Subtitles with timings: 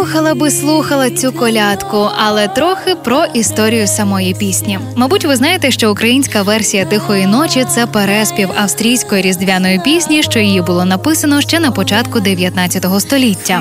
[0.00, 4.78] Слухала би слухала цю колядку, але трохи про історію самої пісні.
[4.96, 10.62] Мабуть, ви знаєте, що українська версія тихої ночі це переспів австрійської різдвяної пісні, що її
[10.62, 13.60] було написано ще на початку 19 століття.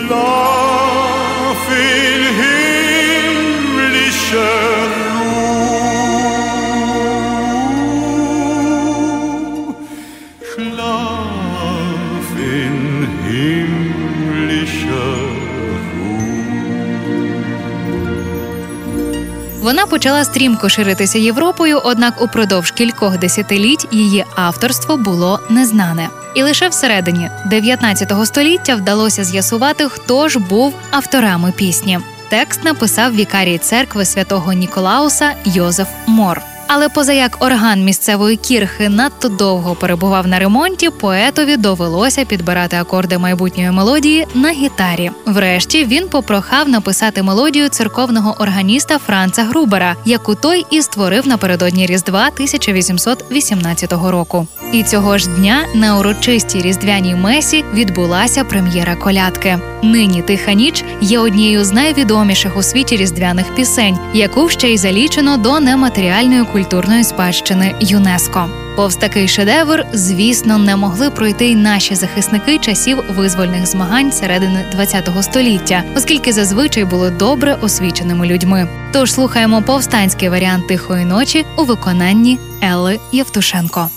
[19.69, 26.09] Вона почала стрімко ширитися Європою, однак упродовж кількох десятиліть її авторство було незнане.
[26.35, 31.99] І лише всередині 19 століття вдалося з'ясувати, хто ж був авторами пісні.
[32.29, 36.41] Текст написав вікарій церкви святого Ніколауса Йозеф Мор.
[36.71, 43.71] Але позаяк орган місцевої кірхи надто довго перебував на ремонті, поетові довелося підбирати акорди майбутньої
[43.71, 45.11] мелодії на гітарі.
[45.25, 52.27] Врешті він попрохав написати мелодію церковного органіста Франца Грубера, яку той і створив напередодні Різдва
[52.27, 54.47] 1818 року.
[54.71, 59.59] І цього ж дня на урочистій різдвяній месі відбулася прем'єра колядки.
[59.83, 65.37] Нині тиха ніч є однією з найвідоміших у світі різдвяних пісень, яку ще й залічено
[65.37, 68.49] до нематеріальної культурної спадщини ЮНЕСКО.
[68.75, 75.23] Повз такий шедевр, звісно, не могли пройти й наші захисники часів визвольних змагань середини ХХ
[75.23, 78.67] століття, оскільки зазвичай були добре освіченими людьми.
[78.91, 83.89] Тож слухаємо повстанський варіант тихої ночі у виконанні Елли Євтушенко.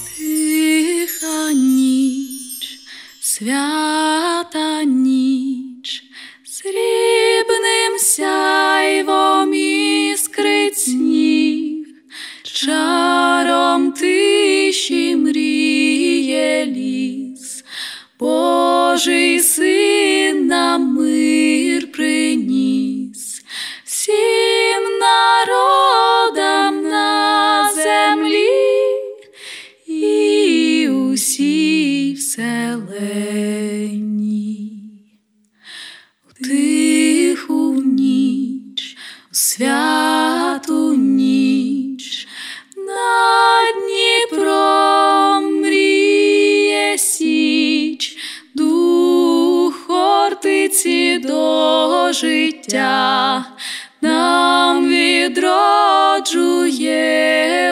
[3.42, 6.04] Свята ніч,
[6.44, 11.86] срібним сяйвом іскрить сніг,
[12.42, 17.64] чаром тиші мріє ліс,
[18.20, 19.31] Божий
[36.44, 38.96] тиху ніч,
[39.30, 42.28] святу ніч,
[42.76, 48.16] над Дніпром мріє січ,
[48.54, 53.44] дух хортиці до життя.
[54.00, 55.44] Нам відроджує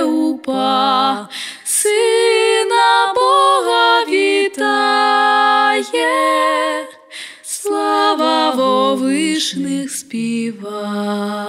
[0.03, 1.28] упа,
[1.64, 4.99] сина Бога вітає,
[9.54, 11.40] вовишних співає.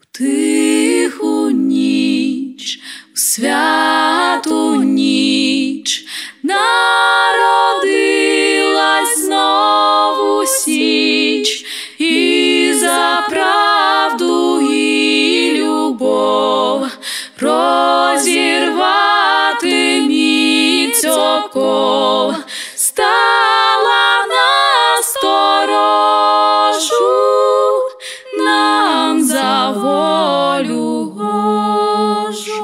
[0.00, 2.80] У тиху ніч,
[3.14, 6.04] у святу ніч
[6.42, 6.78] народилась
[9.18, 11.64] знову січ
[11.98, 16.86] і за правду і любов
[17.40, 18.80] розірвати
[20.00, 21.04] міць
[29.70, 32.62] волю Божу.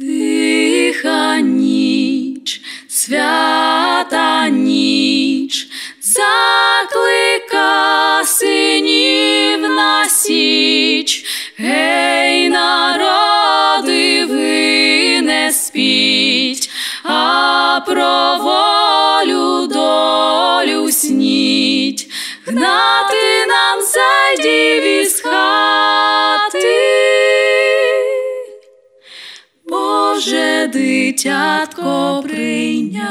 [0.00, 5.68] Тиха ніч, свята ніч,
[6.00, 7.76] заклика
[8.24, 11.24] синів на січ,
[11.58, 16.70] гей, народи, ви не спіть,
[17.04, 18.38] а про
[30.66, 33.06] дитятко прийняти.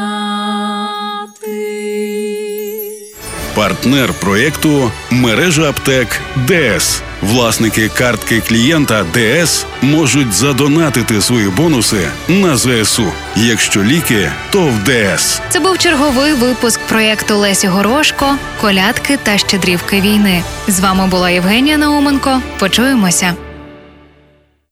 [3.56, 7.02] Партнер проєкту мережа аптек ДС.
[7.22, 13.06] Власники картки клієнта ДС можуть задонатити свої бонуси на ЗСУ.
[13.36, 15.42] Якщо ліки, то в ДС.
[15.50, 20.44] Це був черговий випуск проєкту Лесі Горошко, колядки та щедрівки війни.
[20.68, 22.42] З вами була Євгенія Науменко.
[22.60, 23.34] Почуємося.